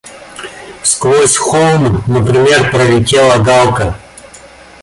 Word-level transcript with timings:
Сквозь 0.81 1.37
холм, 1.37 2.01
например, 2.07 2.71
пролетела 2.71 3.37
галка. 3.37 3.95